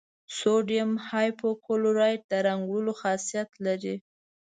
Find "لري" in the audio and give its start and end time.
3.65-3.95